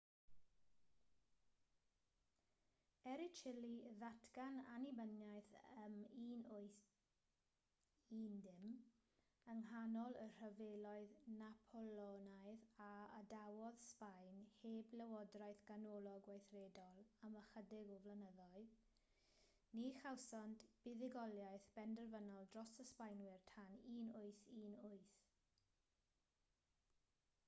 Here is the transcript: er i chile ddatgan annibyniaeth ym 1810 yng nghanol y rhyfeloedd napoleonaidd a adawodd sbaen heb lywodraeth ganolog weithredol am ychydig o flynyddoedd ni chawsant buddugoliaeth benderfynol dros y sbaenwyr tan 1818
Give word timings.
er 3.09 3.21
i 3.23 3.25
chile 3.39 3.81
ddatgan 3.97 4.55
annibyniaeth 4.75 5.49
ym 5.81 5.97
1810 6.21 8.63
yng 9.53 9.59
nghanol 9.65 10.17
y 10.23 10.25
rhyfeloedd 10.31 11.13
napoleonaidd 11.33 12.65
a 12.85 12.87
adawodd 13.19 13.83
sbaen 13.89 14.39
heb 14.61 14.95
lywodraeth 15.03 15.61
ganolog 15.73 16.29
weithredol 16.31 17.03
am 17.29 17.35
ychydig 17.43 17.91
o 17.97 17.97
flynyddoedd 18.07 18.71
ni 19.83 19.91
chawsant 20.01 20.65
buddugoliaeth 20.87 21.69
benderfynol 21.77 22.49
dros 22.57 22.81
y 22.85 22.87
sbaenwyr 22.93 23.45
tan 23.53 23.77
1818 23.99 25.13